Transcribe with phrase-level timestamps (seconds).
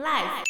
[0.00, 0.44] Life。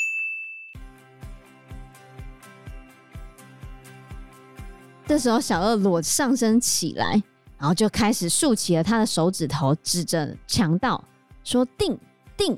[5.07, 7.21] 这时候，小二裸上身起来，
[7.58, 11.02] 然后就开始竖起了他的手指头，指着强盗
[11.43, 11.98] 说：“定
[12.36, 12.57] 定。”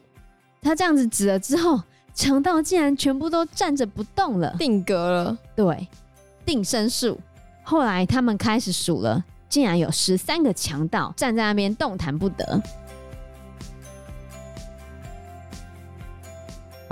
[0.61, 1.81] 他这样子指了之后，
[2.13, 5.39] 强盗竟然全部都站着不动了，定格了。
[5.57, 5.89] 对，
[6.45, 7.19] 定身术。
[7.63, 12.63] 后来他们开始数了，竟然有十三个强盗站在那边动弹不得。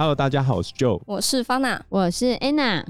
[0.01, 2.83] Hello，大家好，我是 Joe，我是方娜，我是 Anna。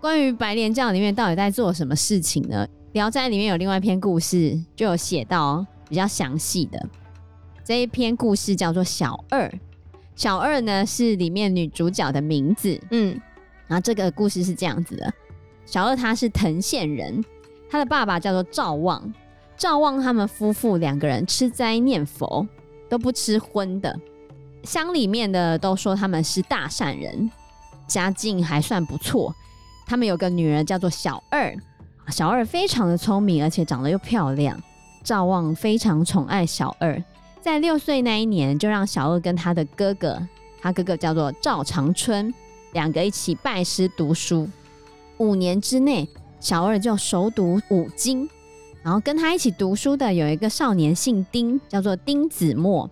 [0.00, 2.66] 关于白莲教里面到底在做什么事情呢？
[2.92, 6.88] 《聊斋》里面有另外一篇故事，就有写到比较详细的。
[7.62, 9.52] 这一篇故事叫做小二，
[10.14, 12.80] 小二呢是里面女主角的名字。
[12.90, 13.20] 嗯，
[13.66, 15.12] 然后这个故事是这样子的：
[15.66, 17.22] 小二他是藤县人，
[17.68, 19.12] 他的爸爸叫做赵望。
[19.58, 22.48] 赵望他们夫妇两个人吃斋念佛，
[22.88, 23.94] 都不吃荤的。
[24.64, 27.30] 乡里面的都说他们是大善人，
[27.86, 29.34] 家境还算不错。
[29.86, 31.56] 他们有个女儿叫做小二，
[32.08, 34.60] 小二非常的聪明，而且长得又漂亮。
[35.02, 37.02] 赵望非常宠爱小二，
[37.40, 40.20] 在六岁那一年就让小二跟他的哥哥，
[40.60, 42.32] 他哥哥叫做赵长春，
[42.72, 44.48] 两个一起拜师读书。
[45.16, 48.28] 五年之内，小二就熟读五经。
[48.82, 52.88] 然后跟他一起读书的有一个少年姓丁，叫做丁子墨，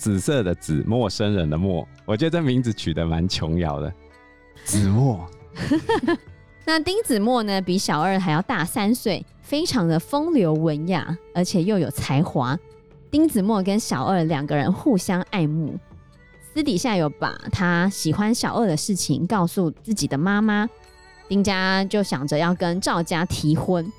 [0.00, 1.86] 紫色的紫，陌生人的陌。
[2.06, 3.92] 我觉得这名字取得蛮琼瑶的，
[4.64, 5.28] 子墨。
[6.64, 12.58] 那丁子墨呢，比小二还要大三岁，非常的风流文雅，而且又有才华。
[13.10, 15.78] 丁子墨跟小二两个人互相爱慕，
[16.54, 20.66] 私底下有把他喜欢小二的事情告诉自己的妈妈。
[21.28, 23.92] 丁家就想着要跟赵家提婚，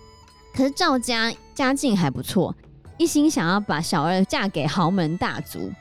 [0.55, 2.55] 可是赵家家境还不错，
[2.97, 5.72] 一心想要把小二嫁给豪门大族，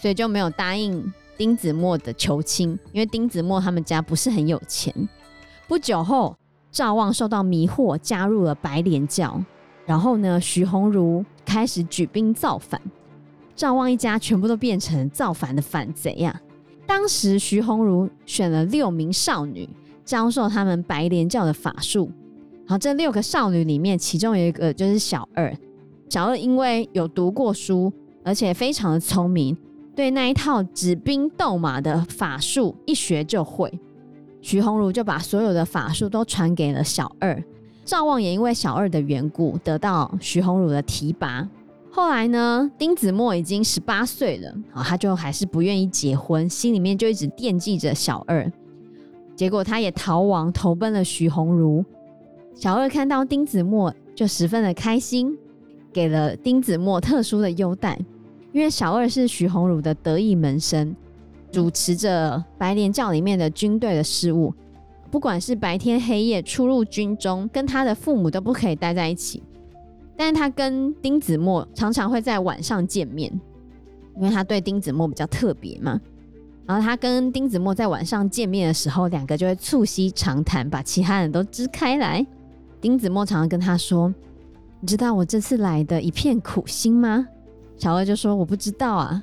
[0.00, 4.94] 所以就没有答应丁子墨的求亲，因为丁子墨他们家不是很有钱。
[5.68, 6.34] 不久后，
[6.72, 9.40] 赵望受到迷惑，加入了白莲教。
[9.86, 12.80] 然后呢，徐鸿儒开始举兵造反，
[13.56, 16.40] 赵望一家全部都变成造反的反贼呀、啊。
[16.86, 19.68] 当时徐鸿儒选了六名少女，
[20.04, 22.10] 教授他们白莲教的法术。
[22.66, 25.52] 然后这六个少女里面，其中有一个就是小二。
[26.08, 27.92] 小二因为有读过书，
[28.24, 29.56] 而且非常的聪明，
[30.00, 33.70] 对那一套指兵斗马的法术一学就会。
[34.40, 37.44] 徐鸿儒就把所有的法术都传给了小二，
[37.84, 41.46] 赵望也因为小二的缘故得到徐鸿儒的提拔。
[41.90, 48.50] 后来呢，丁子墨已经十八岁了，啊，他就还是不愿意结婚，心里面就一直惦记着小二。
[49.36, 51.84] 结果他也逃亡，投奔了徐鸿儒。
[52.54, 55.36] 小二看到丁子墨就十分的开心，
[55.92, 57.98] 给了丁子墨特殊的优待，
[58.52, 60.94] 因为小二是徐鸿儒的得意门生。
[61.52, 64.54] 主持着白莲教里面的军队的事务，
[65.10, 69.42] 不管是白天黑夜出入军中，跟他的父母都不可以待在一起。
[70.16, 73.32] 但是他跟丁子墨常常会在晚上见面，
[74.14, 76.00] 因为他对丁子墨比较特别嘛。
[76.66, 82.24] 然后他跟丁子墨在晚上见面的时候，两个就会促膝长谈，把其他人都支开来。
[82.80, 84.14] 丁子墨常常跟他说
[84.78, 87.26] ：“你知道我这次来的一片苦心吗？”
[87.80, 89.22] 小二就说：“我不知道啊。”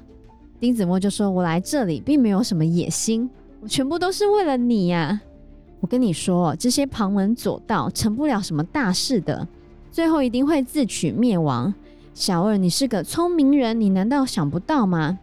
[0.59, 3.29] 丁子墨就说：“我来这里并没有什么野心，
[3.61, 5.21] 我全部都是为了你呀！
[5.79, 9.47] 我跟你说，这些旁门左道成不了什么大事的，
[9.91, 11.71] 最后一定会自取灭亡。
[12.15, 15.19] 小二，你是个聪明人，你难道想不到吗？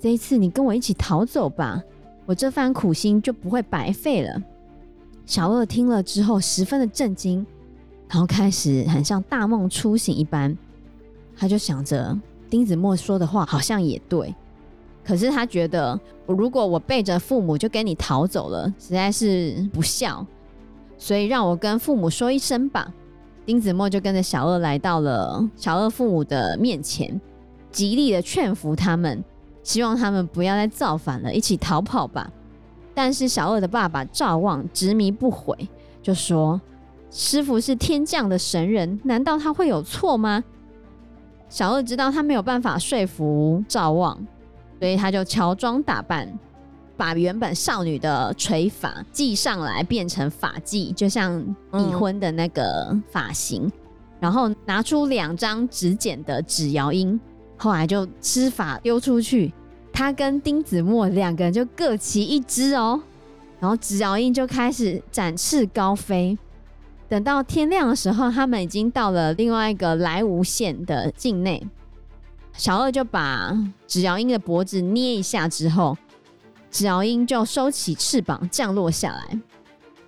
[0.00, 1.82] 这一次你跟我一起逃走吧，
[2.24, 4.42] 我这番苦心就不会白费了。”
[5.26, 7.44] 小二听了之后十分的震惊，
[8.08, 10.56] 然后开始很像大梦初醒一般，
[11.36, 12.18] 他就想着
[12.50, 14.34] 丁子墨说的话好像也对。
[15.04, 20.26] 可是他觉得，如果我背着父母就跟你逃走了，实在是不孝，
[20.98, 22.92] 所以让我跟父母说一声吧。
[23.46, 27.18] 丁子墨就跟着小二来到了小二父母的面前，
[27.70, 29.24] 极力的劝服他们，
[29.62, 32.30] 希望他们不要再造反了，一起逃跑吧。
[32.92, 35.56] 但是小二的爸爸赵望执迷不悔，
[36.02, 36.60] 就说
[37.10, 40.44] ：“师傅是天降的神人，难道他会有错吗？”
[41.48, 44.18] 小二知道他没有办法说服赵望。
[44.80, 46.32] 所以他就乔装打扮，
[46.96, 53.68] 把原本少女的垂发髻上来，变成发髻，就像已婚的那个发型。
[54.20, 57.18] 然后拿出两张纸剪的纸摇鹰，
[57.56, 59.52] 后来就施法丢出去。
[59.92, 63.02] 他跟丁子墨两个人就各骑一只哦，
[63.58, 66.38] 然后纸摇鹰就开始展翅高飞。
[67.08, 71.66] 等到天亮的时候，他们已经到了另外一个莱芜县的境内。
[72.52, 73.56] 小二就把
[73.86, 75.96] 纸摇鹰的脖子捏一下之后，
[76.70, 79.40] 纸鷂鹰就收起翅膀降落下来。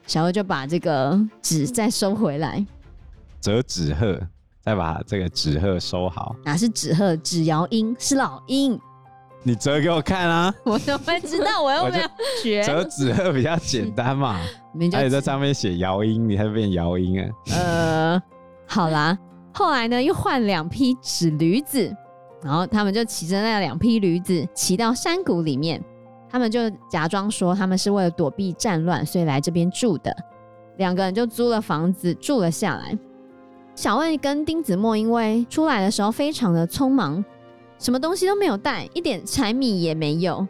[0.07, 2.67] 小二就把这个纸再收回来，
[3.41, 4.21] 折纸鹤，
[4.61, 6.35] 再把这个纸鹤收好。
[6.45, 7.17] 哪是纸鹤？
[7.19, 8.79] 纸鷂鹰是老鹰。
[9.43, 10.55] 你折给我看啊！
[10.65, 11.63] 我怎么会知道？
[11.63, 12.09] 我又没有
[12.43, 12.63] 学。
[12.63, 14.39] 折纸鹤比较简单嘛，
[14.93, 17.31] 而且在上面写摇音，你还是变摇音啊？
[17.53, 18.23] 呃，
[18.67, 19.19] 好啦，
[19.55, 21.91] 后来呢，又换两匹纸驴子，
[22.43, 25.83] 然后他们就骑着那两匹驴子骑到山谷里面，
[26.29, 30.15] 他们就假装说他们是为了躲避战乱，所以来这边住的。
[30.77, 32.97] 两个人就租了房子住了下来。
[33.75, 37.25] 小二跟丁子墨因为出来的时候非常的匆忙。
[37.81, 40.47] 什么东西都没有带，一点柴米也没有。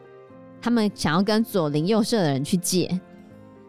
[0.60, 3.00] 他们想要跟左邻右舍的人去借，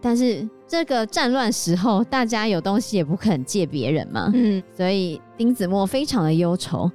[0.01, 4.31] 但是这个战乱时候，大家有东西也不肯借别人嘛。
[4.33, 6.89] 嗯，所以丁子墨非常的忧愁。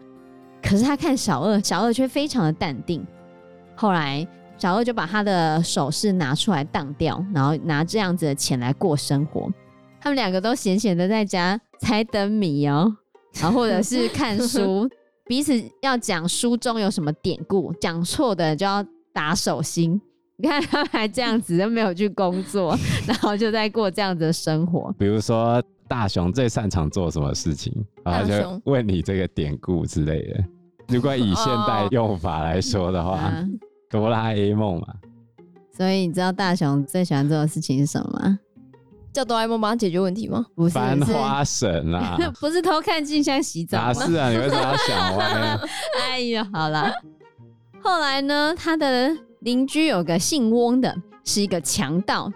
[0.61, 3.07] 可是他看小二，小二却非常的淡定。
[3.77, 4.27] 后来
[4.59, 9.49] 小二就把他的首饰拿出来当掉，然后拿这样子的钱来过生活。
[10.01, 12.93] 他们两个都闲闲的在家猜灯谜哦，
[13.41, 14.91] 然后或者是看书。
[15.27, 15.53] 彼此
[15.83, 20.01] 要讲书中有什么典故，讲错的就要打手心。
[20.37, 22.77] 你看他们还这样子，都没有去工作，
[23.09, 24.95] 然后就在过这样子的生活。
[24.99, 27.73] 比如说大雄最擅长做什么事情，
[28.05, 30.45] 然后就问你这个典故之类的。
[30.89, 33.49] 如果以现代用法来说的话，哦、
[33.91, 34.87] 哆啦 A 梦嘛。
[35.77, 38.39] 所以你知道大雄最喜欢做的事情是什么吗？
[39.17, 40.45] 叫哆啦 A 梦帮他解决问题吗？
[40.55, 42.19] 不是，翻花神啊！
[42.39, 43.85] 不是偷看静香洗澡吗？
[43.87, 44.29] 哪是啊？
[44.29, 45.61] 你为什么要想歪呢？
[45.99, 46.93] 哎呀，好了。
[47.83, 49.11] 后来呢，他的
[49.41, 52.31] 邻居有个姓翁的，是一个强盗。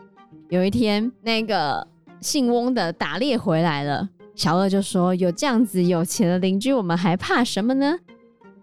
[0.49, 1.87] 有一天，那个
[2.23, 7.95] 姓翁的打猎回来了，小二就说：“有这样子有钱的邻居，我们还怕什么呢？”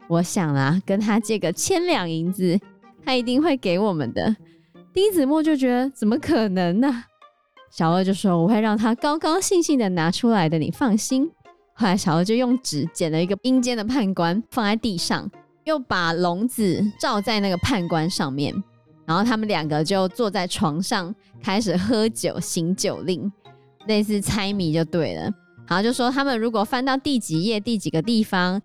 [0.09, 2.59] 我想啊，跟他借个千两银子，
[3.05, 4.35] 他一定会给我们的。
[4.91, 7.03] 丁子墨就觉得怎么可能呢？
[7.69, 11.29] 小二就说：“我会让他高高兴兴的拿出来的，你放心。”
[11.75, 15.29] 后来小二就用纸剪了一个阴间的判官放在地上，
[15.63, 18.51] 又把笼子罩在那个判官上面，
[19.05, 23.31] 然后他们两个就坐在床上开始喝酒行酒令，
[23.85, 25.31] 类似猜谜就对了。
[25.67, 28.59] 然后就说他们如果翻到第几页第几个地方，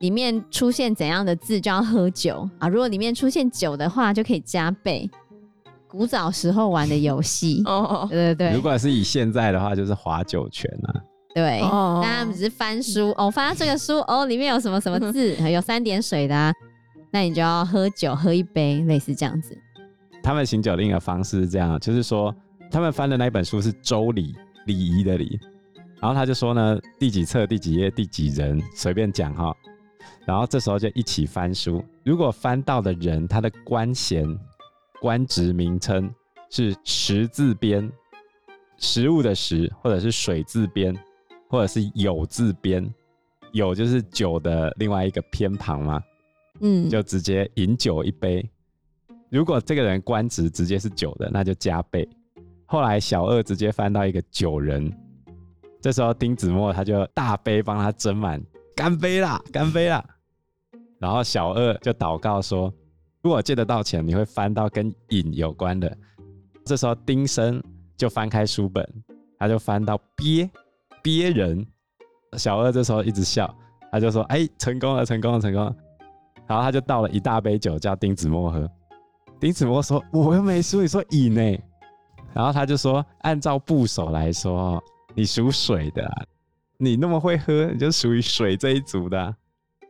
[0.00, 5.08] 里面出现怎样的字就要喝酒啊，如果里面出现酒的话就可以加倍。
[5.88, 8.52] 古早时候玩的游戏 哦，对对对。
[8.54, 10.94] 如果是以现在的话，就是划酒拳啊。
[11.34, 16.52] 对，那他们只是翻书哦，翻到这个书哦，里面有什么什么字， 有三点水的啊，
[17.12, 19.56] 那你就要喝酒喝一杯，类似这样子。
[20.22, 22.34] 他们行酒令的方式是这样，就是说
[22.70, 24.32] 他们翻的那一本书是《周礼》，
[24.66, 25.38] 礼仪的礼。
[26.00, 29.54] 然后他就说呢，第几册第几页第几人，随便讲哈。
[30.26, 34.26] 然后这时候就一起翻书，如果翻到的人他的官衔。
[35.00, 36.12] 官职名称
[36.50, 37.90] 是食字边，
[38.78, 40.96] 食物的食，或者是水字边，
[41.48, 42.82] 或者是酉字边，
[43.52, 46.02] 酉就是酒的另外一个偏旁嘛，
[46.60, 48.44] 嗯，就直接饮酒一杯。
[49.30, 52.08] 如果这个人官职直接是酒的，那就加倍。
[52.66, 54.92] 后来小二直接翻到一个酒人，
[55.80, 58.42] 这时候丁子墨他就大杯帮他斟满，
[58.74, 60.04] 干杯啦，干杯啦。
[60.98, 62.72] 然后小二就祷告说。
[63.22, 65.96] 如果借得到钱，你会翻到跟饮有关的。
[66.64, 67.62] 这时候丁生
[67.96, 68.86] 就翻开书本，
[69.38, 70.48] 他就翻到鳖
[71.02, 71.66] 鳖人。
[72.36, 73.52] 小二这时候一直笑，
[73.90, 75.74] 他就说：“哎、成功了，成功了，成功了。”
[76.46, 78.70] 然后他就倒了一大杯酒叫丁子墨喝。
[79.40, 81.58] 丁子墨说：“我又没输，你说饮呢？”
[82.34, 84.82] 然后他就说：“按照部首来说，
[85.14, 86.08] 你属水的、
[86.76, 89.34] 你那么会喝，你就属于水这一族的、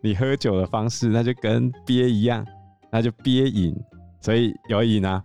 [0.00, 2.46] 你喝酒的方式，那就跟鳖一样。”
[2.90, 3.74] 那就憋饮，
[4.20, 5.22] 所以有瘾啊。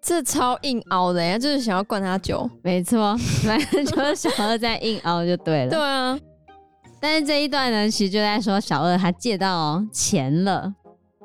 [0.00, 2.48] 这超硬凹的呀，就是想要灌他酒。
[2.62, 5.70] 没错， 反正就是小二在硬凹就对了。
[5.70, 6.18] 对啊，
[7.00, 10.72] 但是这一段呢，其实就在说小二他借到钱了。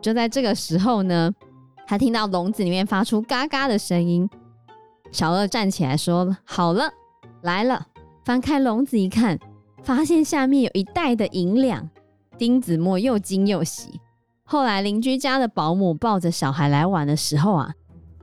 [0.01, 1.31] 就在这个时候呢，
[1.85, 4.29] 他听到笼子里面发出嘎嘎的声音。
[5.11, 6.89] 小二站起来说：“好了，
[7.43, 7.85] 来了。”
[8.25, 9.37] 翻开笼子一看，
[9.83, 11.87] 发现下面有一袋的银两。
[12.37, 14.01] 丁子墨又惊又喜。
[14.53, 17.73] 后来邻居家的保姆抱着小孩来玩的时候啊，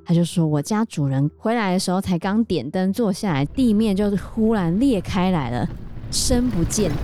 [0.05, 5.69] 他就说：“我家主人回来的时候才刚点灯坐下来，地面就忽然裂开来了，
[6.13, 6.97] 深不见底。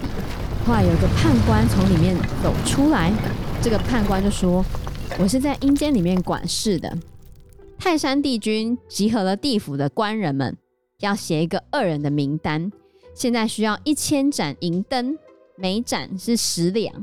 [0.65, 3.13] 后来有个判官从里面走出来，
[3.61, 4.65] 这个判官就说
[5.19, 6.97] ：‘我是在阴间里面管事的。
[7.77, 10.57] 泰山帝君集合了地府的官人们，
[11.01, 12.71] 要写一个恶人的名单，
[13.13, 15.19] 现在需要一千盏银灯，
[15.57, 16.95] 每盏是十两。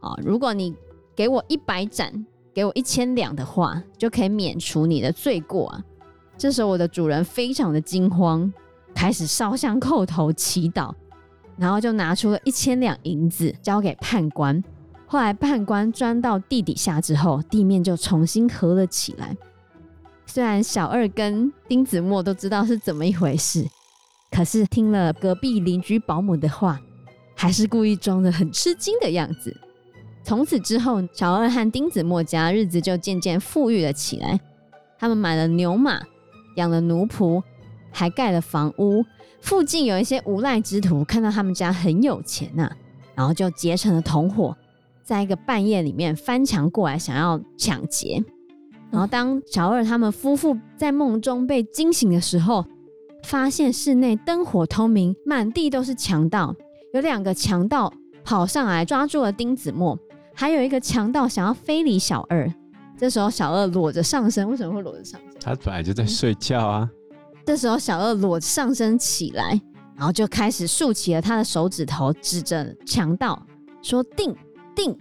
[0.00, 0.74] 啊，如果你……’
[1.20, 2.24] 给我一百盏，
[2.54, 5.84] 给我一千两的话，就可以免除你的罪过啊。”
[6.38, 8.50] 这时候，我的主人非常的惊慌，
[8.94, 10.94] 开始烧香叩头祈祷，
[11.58, 14.64] 然后就拿出了一千两银子交给判官。
[15.06, 19.36] 后来判官钻到地底下之后，地面就重新合了起来。
[20.24, 23.66] 虽然小二跟丁子墨都知道是怎么一回事，
[24.30, 26.80] 可是听了隔壁邻居保姆的话，
[27.36, 29.54] 还是故意装得很吃惊的样子。
[30.30, 34.38] 从此之后，小二和丁子墨家日子就渐渐富裕了起来。
[34.96, 36.00] 他们买了牛马。
[36.54, 37.42] 养了奴仆，
[37.90, 39.04] 还盖了房屋。
[39.40, 42.76] 附近有一些无赖之徒看到他们家很有钱呐、啊，
[43.16, 44.56] 然后就结成了同伙，
[45.02, 48.22] 在一个半夜里面翻墙过来想要抢劫。
[48.92, 52.64] 然后当小二他们夫妇在梦中被惊醒的时候，
[53.24, 56.54] 发现室内灯火通明，满地都是强盗。
[56.94, 59.98] 有两个强盗跑上来抓住了丁子墨，
[60.40, 62.50] 还有一个强盗想要非礼小二。
[62.96, 65.38] 这时候小二裸着上身，为什么会裸着上身？
[65.38, 66.88] 他本来就在睡觉啊。
[67.44, 69.60] 这时候小二裸着上身起来，
[69.94, 73.38] 然后就开始竖起了他的手指头，指着强盗
[73.82, 74.34] 说：“定
[74.74, 74.96] 定。”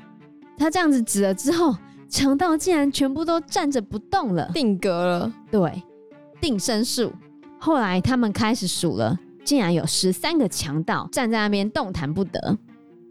[0.60, 1.74] 他这样子指了之后，
[2.10, 5.34] 强盗竟然全部都站着不动了，定格了。
[5.50, 5.82] 对，
[6.42, 7.14] 定身术。
[7.58, 12.58] 后来他们开始数了，竟然有十三个强盗站在那边动弹不得。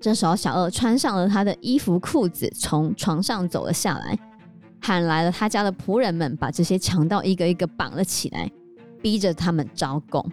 [0.01, 4.19] 这时候小二穿上了他的衣服裤子，从床上走了下来。
[4.81, 8.49] 喊来了他家的仆人们，把这些强盗一个一个绑了起来，
[9.03, 10.25] 逼着他们招供，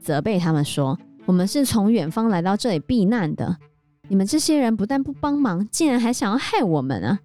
[0.00, 3.54] 责备他们说：“我们是从远方来到这里避难的，
[4.08, 7.18] 你们这些人不但不帮忙，竟然还想要害我们啊！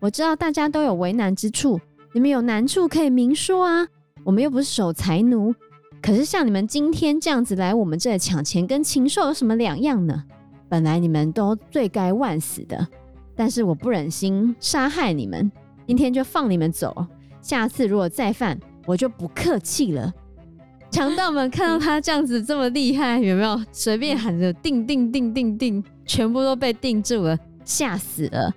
[0.00, 1.78] 我知道大家都有为难之处，
[2.14, 3.86] 你们有难处可以明说啊，
[4.24, 5.54] 我们又不是守财奴。
[6.00, 10.24] 可是像你们今天这样子来我们这里抢钱，跟禽兽有什么两样呢？
[10.68, 12.86] 本来你们都罪该万死的，
[13.34, 15.50] 但是我不忍心杀害你们。”
[15.86, 17.06] 今天就放你们走，
[17.40, 20.12] 下次如果再犯，我就不客气了。
[20.90, 28.52] 强盗们看到他这样子这么厉害，有没有随便喊着“定定定定定”，全部都被定住了，吓死了。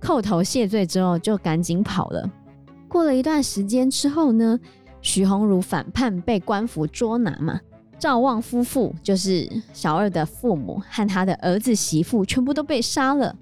[0.00, 2.30] 叩头谢罪之后，就赶紧跑了。
[2.86, 4.58] 过了一段时间之后呢，
[5.00, 7.60] 徐鸿儒反叛被官府捉拿嘛，
[7.98, 13.34] 赵望夫妇就是小二的父母和他的儿子媳妇全部都被杀了。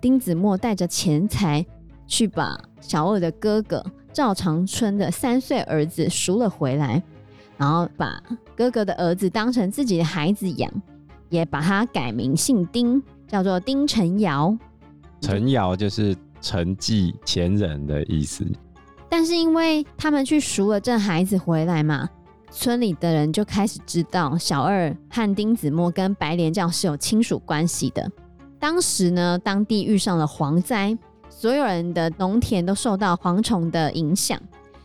[0.00, 1.64] 丁子墨带着钱财。
[2.08, 7.02] 去把小二的哥哥赵长春的三岁儿子赎了回来，
[7.56, 8.22] 然后把
[8.56, 10.70] 哥哥的儿子当成自己的孩子养，
[11.30, 14.56] 也把他改名姓丁，叫做丁承尧。
[15.20, 18.46] 陈尧就是承继前人的意思。
[19.08, 22.08] 但是因为他们去赎了这孩子回来嘛，
[22.56, 28.10] 村里的人就开始知道小二和丁子墨跟白莲教是有亲属关系的。
[28.58, 30.96] 当时呢，当地遇上了蝗灾。
[31.28, 34.40] 所有人的农田都受到蝗虫的影响。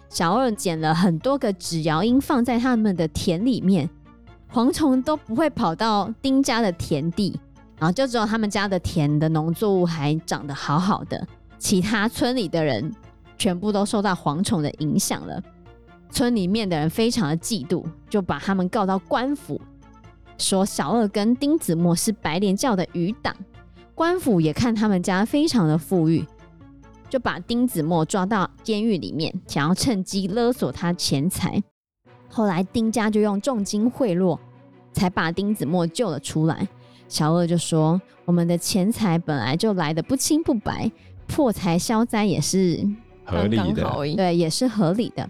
[0.10, 3.90] 小二捡了很多个纸摇鹰放在他们的田里面，
[4.52, 7.40] 蝗虫都不会跑到丁家的田地，
[7.80, 11.26] 然后就只有他们家的田的农作物还长得好好的。
[11.58, 12.94] 其他村里的人
[13.38, 15.42] 全部都受到蝗虫的影响了。
[16.12, 19.60] 村里面的人非常的嫉妒，就把他们告到官府，
[20.38, 23.36] 说小二跟丁子墨是白莲教的余党。
[23.96, 26.26] 官府也看他们家非常的富裕。
[27.10, 31.62] 就把丁子墨抓到监狱里面，想要趁机勒索他钱财。
[32.30, 34.40] 后来丁家就用重金贿赂，
[34.94, 36.66] 才把丁子墨救了出来。
[37.10, 40.90] 小二就说：“我们的钱财本来就来的不清不白，
[41.28, 42.88] 破财消灾也是
[43.26, 43.84] 合理的，
[44.16, 45.30] 对，也是合理的。”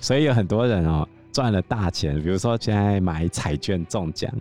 [0.00, 4.32] 所以有很多人哦赚了大钱，比如说现在买彩券中奖，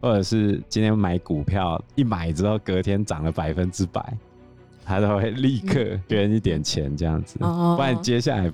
[0.00, 4.16] 或者是今天买股票，一买之后隔天涨了百分之百。
[4.88, 8.44] 他都会立刻捐一点钱这样子，不然接下来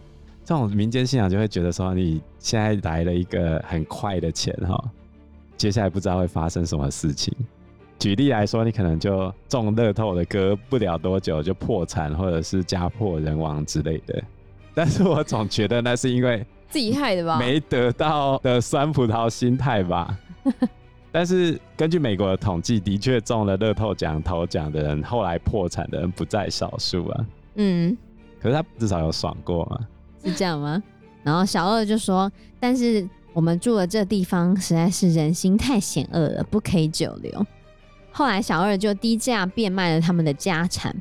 [0.43, 4.83] 这种民间信仰就会觉得说，你现在来了一个很快的钱哈，
[5.59, 7.37] 接下来不知道会发生什么事情。
[7.99, 14.25] 举例来说，你可能就中乐透的，隔不了多久就破产，或者是家破人亡之类的。
[14.75, 20.19] 但是我总觉得那是因为自己害的吧，没得到的酸葡萄心态吧。
[21.13, 27.27] 但是根据美国的统计，的确中了乐透奖头奖的人，后来破产的人不在少数啊。
[27.57, 27.97] 嗯，
[28.41, 29.79] 可是他至少有爽过嘛？
[30.25, 30.83] 是这样吗？
[31.23, 37.47] 然后小二就说：“但是我们住的这地方实在是人心太险恶了，不可以久留。”
[38.11, 40.97] 后来小二就低价变卖了他们的家产，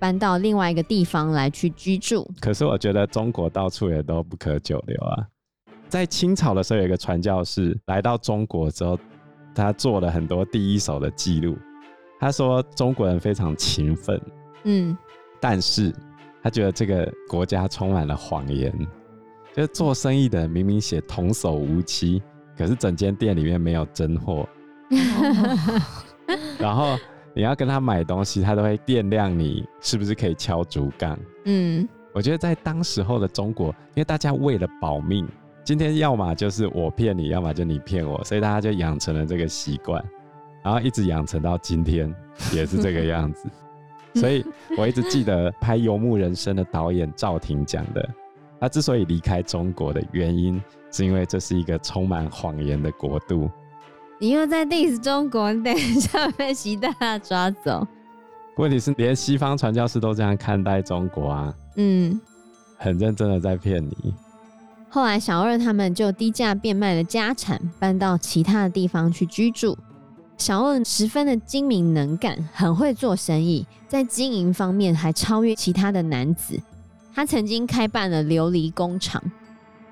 [0.00, 2.28] 搬到另外一个地方来去居住。
[2.40, 5.28] 可是我觉得中国到处也都不可久留啊。
[5.88, 8.98] 在清朝的时候，有一个传教士来到中国之后。
[9.52, 11.58] 他做了很多第一手的记录。
[12.20, 14.18] 他说中国人非常勤奋，
[14.62, 14.96] 嗯，
[15.40, 15.92] 但是
[16.40, 18.72] 他觉得这个国家充满了谎言，
[19.52, 22.22] 就是做生意的人明明写童叟无欺，
[22.56, 24.48] 可是整间店里面没有真货。
[26.56, 26.96] 然后
[27.34, 31.18] 你要跟他买东西，他都会掂量你是不是可以敲竹杠。
[31.44, 35.28] 嗯，我觉得在当时候的中国，因为大家为了保命，
[35.64, 40.04] 今天要么就是我骗你，要么就你骗我，所以大家就养成了这个习惯，
[40.62, 42.12] 然后一直养成到今天
[42.52, 43.48] 也是这个样子。
[44.18, 44.44] 所以
[44.76, 48.08] 我一直记得拍《游牧人生》的导演赵婷讲的，
[48.58, 50.60] 他之所以离开中国的原因，
[50.90, 53.48] 是因为这是一个充满谎言的国度。
[54.22, 57.86] 你又在 diss 中国，你等一下被习大大抓走。
[58.58, 61.54] 问题是，连西方传教士都这样看待中国啊？
[61.76, 62.20] 嗯，
[62.76, 64.14] 很认真的在骗你。
[64.90, 69.78] 后来，小二他们就低价变卖了家产，搬到其他的地方去居住。
[70.36, 76.60] 小二十分的精明能干，很会做生意，在经营方面还超越其他的男子。
[77.14, 79.22] 他曾经开办了琉璃工厂，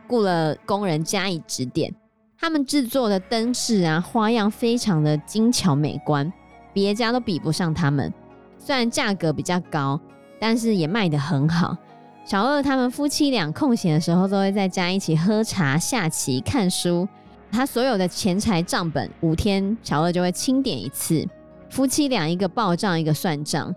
[0.07, 1.95] 雇了工人加以指点。
[2.41, 6.33] 他们制作的灯饰啊，花样非常的精巧美观，
[6.73, 8.13] 别家都比不上他们。
[8.57, 9.99] 虽然价格比较高，
[10.39, 11.77] 但是也卖得很好。
[12.25, 17.09] 小二他们夫妻俩空闲的时候，都会在家一起喝茶、下棋、看书。
[17.51, 21.27] 他所有的钱财账本，五天小二就会清点一次。
[21.71, 23.75] 夫妻俩一个报账，一个算账。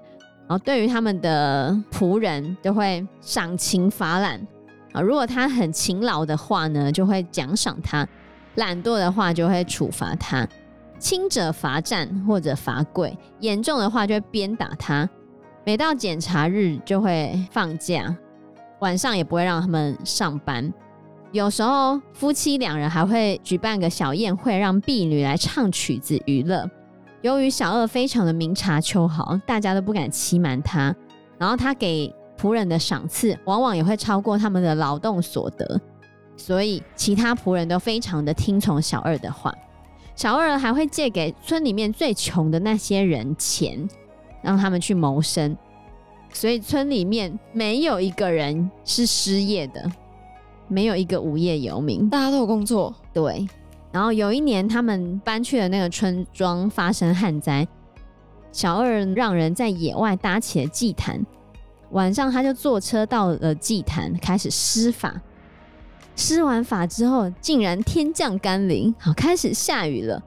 [0.48, 4.40] 然后对于他们的仆人，都会赏勤罚懒
[4.92, 5.02] 啊。
[5.02, 8.08] 如果他很勤劳的话呢，就会奖赏他。
[8.56, 10.48] 懒惰的话就会处罚他，
[11.00, 15.10] 轻者罚站或者罚跪，严重的话就会鞭打他。
[15.66, 18.16] 每到检查日就会放假，
[18.80, 20.74] 晚上也不会让他们上班。
[21.32, 26.70] 有时候夫妻两人还会举办个小宴会，让婢女来唱曲子娱乐。
[27.22, 30.94] 由于小二非常的明察秋毫，大家都不敢欺瞒他，
[31.38, 35.80] 然后他给仆人的赏赐往往也会超过他们的劳动所得。
[36.42, 39.56] 所以，其他仆人都非常的听从小二的话。
[40.16, 43.88] 小二还会借给村里面最穷的那些人钱，
[44.42, 45.56] 让他们去谋生。
[46.34, 49.90] 所以，村里面没有一个人是失业的，
[50.68, 52.92] 没有一个无业游民，大家都有工作。
[53.14, 53.48] 对。
[53.92, 57.68] 然后有一年，他们搬去的那个村庄发生旱灾，
[58.52, 61.24] 小二让人在野外搭起了祭坛，
[61.92, 65.22] 晚上他就坐车到了祭坛，开始施法。
[66.16, 70.22] 施完法之后，竟然天降甘霖，好，开始下雨了。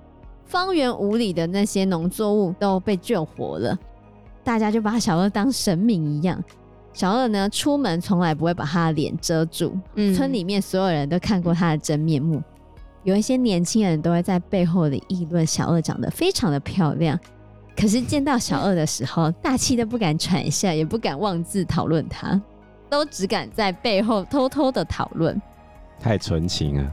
[0.45, 3.77] 方圆五里的那些农作物都被救活了，
[4.43, 6.43] 大家就把小二当神明一样。
[6.93, 12.41] 小二呢，出门从来不会把他的脸遮住，嗯，村里面所有人都看过他的真面目。
[13.03, 17.19] 有一些年轻人都会在背后里议论小二长得非常的漂亮，
[17.77, 22.41] 可是见到小二的时候，大气都不敢喘一下，也不敢妄自讨论他，
[22.89, 25.41] 都只敢在背后偷偷的讨论。
[26.05, 26.93] 太纯情啊！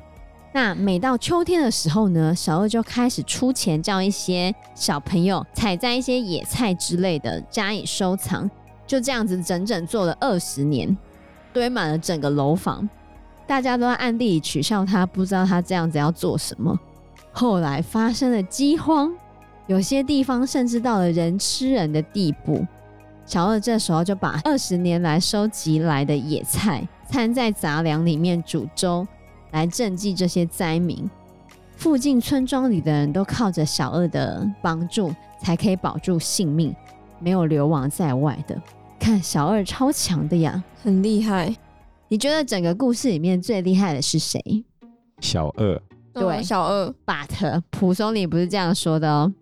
[0.53, 8.49] 那每到秋天的时候呢，小二就开始出钱叫一些小朋友采摘一些野菜之类的加以收藏，
[8.87, 10.97] 就这样子整整做了二十年，
[11.51, 12.89] 堆满了整个楼房。
[13.45, 16.79] 大家都在暗地里取笑他，不知道他这样子要做什么。
[17.33, 19.11] 后来发生了饥荒，
[19.67, 22.65] 有些地方甚至到了人吃人的地步。
[23.25, 26.87] 小二这时候就把二十年来收集来的野菜。
[27.11, 29.05] 掺在杂粮里面煮粥，
[29.51, 31.07] 来赈济这些灾民。
[31.75, 36.73] 附近村庄里的人都靠着小二的帮助，才可以保住性命，
[37.19, 38.59] 没有流亡在外的。
[38.97, 41.53] 看小二超强的呀，很厉害。
[42.07, 44.41] 你觉得整个故事里面最厉害的是谁？
[45.19, 45.81] 小二。
[46.13, 46.95] 对，小二。
[47.05, 49.33] But 蒲松龄不是这样说的哦。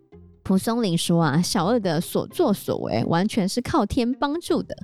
[0.42, 4.76] 蒲松龄说啊，小二的所作所为完全是靠天帮助的，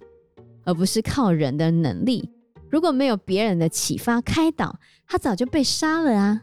[0.66, 2.30] 而不是靠人的能力。
[2.70, 6.42] 如果没有别人的启发开导，他早就被杀了啊！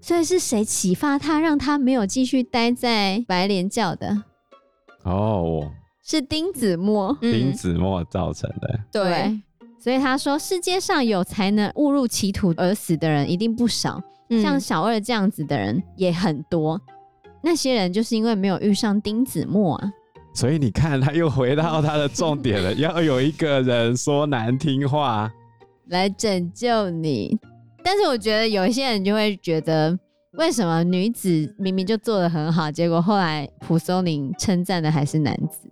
[0.00, 4.24] 所以是谁启发他，让他没有继续待在白莲教的？
[5.04, 5.70] 哦，
[6.02, 8.68] 是丁子墨，丁子墨造成的。
[8.74, 9.40] 嗯、对，
[9.78, 16.80] 所以他说世界上有才能误入歧途而死的人一定不少，嗯、像小二这样子的人也很多。
[17.42, 19.92] 那些人就是因为没有遇上丁子墨啊。
[20.34, 25.30] 所以你看，他又回到他的重点了， 要有一个人说难听话。
[25.92, 27.38] 来拯救你，
[27.84, 29.96] 但是我觉得有一些人就会觉得，
[30.32, 35.68] 为什么女子明明就做的很好，结果后来蒲松龄称赞的还是男子？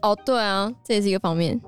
[0.00, 1.60] 哦，对啊，这也是一个方面。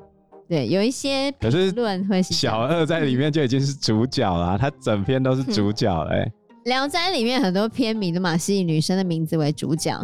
[0.48, 6.32] 对，有一些评论会是小二在里面就已经是主角了，他整篇都是主角嘞。
[6.68, 10.00] 《聊斋》里面很多篇名都嘛是以女生的名字为主角，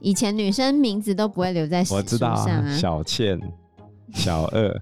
[0.00, 3.40] 以前女生名字都不会留在史书上啊，我知道啊，小倩。
[4.14, 4.80] 小二，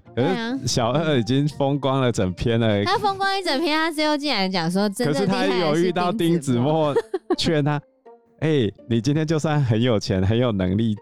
[0.65, 2.83] 小二已经风光了整篇了。
[2.85, 6.93] 他风光一整篇，他最后竟然讲说，真可是他有遇到丁子墨。
[6.93, 6.95] 墨
[7.37, 7.79] 劝他，
[8.39, 10.95] 哎、你今天就算很有钱、很有能力，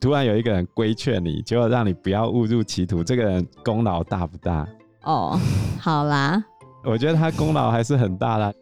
[0.00, 4.66] 突然有一个人规劝你，结果让你不要误入歧途，这个人功劳大不大？
[5.02, 5.38] 哦，
[5.80, 6.42] 好啦，
[6.84, 8.54] 我觉得他功劳还是很大的，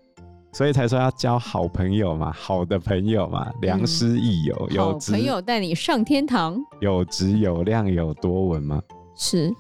[0.53, 6.63] 所以才说要交好朋友嘛，好的朋友嘛，良师益友，有好朋友带你上天堂。
[6.81, 8.83] 有质有量有多闻嘛。
[9.15, 9.51] 是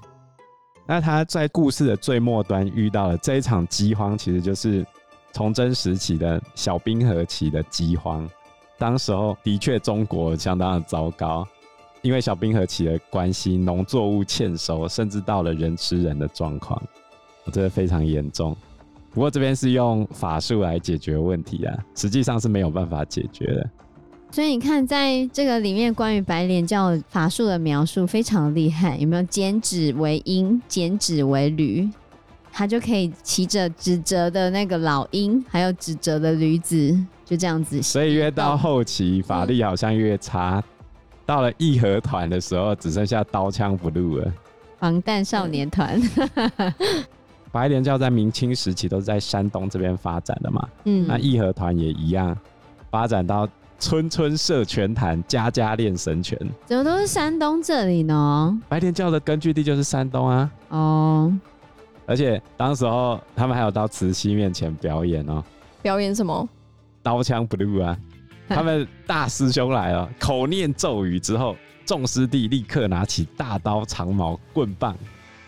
[0.87, 4.85] 那他在故事的最末端遇到了这一场饥荒，其实就是
[5.33, 8.28] 崇祯时期的小冰河期的饥荒。
[8.78, 11.46] 当时候的确中国相当的糟糕，
[12.02, 16.83] 因为小冰河期的关系，农作物欠收，甚至到了人吃人的状况，
[17.50, 18.55] 这个非常严重。
[19.12, 23.70] 不过这边是用法术来解决问题啊，实际上是没有办法解决的。
[24.31, 28.96] 所以你看，在这个里面，关于白莲教法术的描述非常的厉害。
[28.96, 31.87] 有没有剪纸为鹰，剪纸为驴，
[32.51, 37.83] 他就可以骑着指责的那个老鹰，还有指责的驴子，就这样子。
[37.83, 40.64] 所以越到后期，法力好像越差。
[41.27, 44.33] 到了义和团的时候，只剩下刀枪不入了。
[44.79, 46.01] 防弹少年团，
[47.53, 50.69] 白莲教在明清时期都是在山东这边发展的嘛。
[50.85, 52.37] 嗯，那义和团也一样，
[52.91, 53.47] 发展到
[53.79, 56.38] 村村设拳坛，家家练神拳。
[56.65, 58.59] 怎么都是山东这里呢？
[58.69, 60.51] 白莲教的根据地就是山东啊。
[60.71, 61.33] 哦，
[62.07, 65.45] 而且当时候他们还有到慈禧面前表演哦，
[65.83, 66.49] 表演什么？
[67.03, 67.97] 刀枪不入啊。
[68.49, 74.95] 他们大师兄来了，口念咒语之后，众师弟立刻拿起大刀、长矛、棍棒，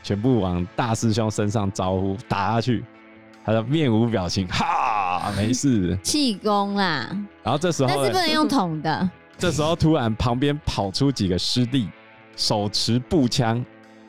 [0.05, 2.85] 全部往大师兄身上招呼，打下去。
[3.45, 5.99] 他的面无表情，哈，没事。
[6.03, 7.09] 气功啦，
[7.43, 9.11] 然后这时候，但是不能用捅的。
[9.37, 11.88] 这时候突然旁边跑出几个师弟，
[12.37, 13.64] 手持步枪，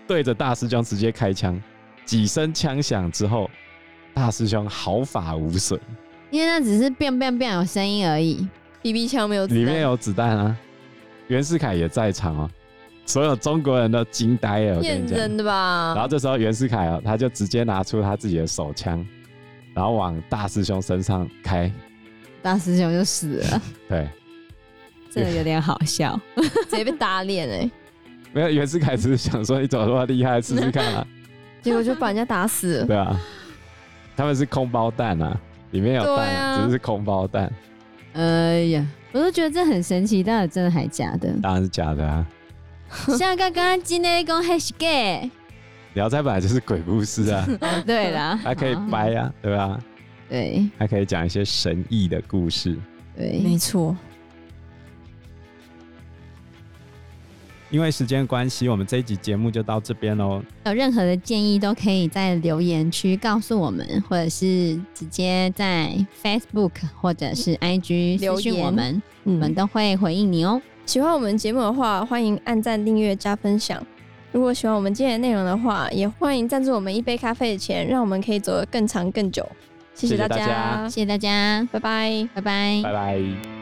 [0.07, 1.59] 对着大师兄直接开枪。
[2.05, 3.49] 几声枪响之后，
[4.13, 5.79] 大师兄毫发无损，
[6.29, 8.47] 因为那只是变变变有声音而已。
[8.81, 10.55] BB 枪没有子弹，里面有子弹啊！
[11.27, 12.49] 袁世凯也在场哦，
[13.05, 14.77] 所有中国人都惊呆了。
[14.77, 15.93] 我跟你讲，骗人的吧？
[15.93, 19.05] 然后这时候袁世凯哦，他就直接拿出他自己的手枪，
[19.73, 21.71] 然后往大师兄身上开，
[22.41, 23.61] 大师兄就死了。
[23.87, 24.09] 对，
[25.11, 26.19] 这个有点好笑，
[26.69, 27.71] 直接被打脸哎！
[28.33, 31.07] 没有袁世凯只是想说你怎么那么厉害，试试看啊，
[31.61, 32.85] 结果就把人家打死了。
[32.85, 33.17] 对啊，
[34.17, 35.39] 他们是空包弹啊，
[35.71, 37.49] 里面有弹，啊、只是空包弹。
[38.13, 41.31] 哎呀，我都觉得这很神奇，到底真的还假的？
[41.41, 42.25] 当然是假的啊！
[43.17, 44.87] 像刚刚今天讲还是假？
[45.93, 47.47] 聊斋本来就是鬼故事啊，
[47.87, 49.79] 对啦，还可以掰啊，对吧？
[50.29, 52.77] 对，还可以讲一些神异的故事。
[53.15, 53.95] 对，没错。
[57.71, 60.41] 因为时间关系，我们这一集节目就到这边喽。
[60.65, 70.61] 有任何的建议都可以在留言区告诉我们，或者是直接在 Facebook 或者是 IG 私讯我们，我们都会回应你哦。
[70.85, 73.81] 喜欢我们节目的话，欢迎按赞、订阅、加分享。
[74.31, 79.47] 如果喜欢我们今天的内容的话，也欢迎赞助我们一杯咖啡的钱，让我们可以走得更长更久。
[79.93, 83.54] 谢谢大家，谢谢大家，拜拜，拜拜，拜拜。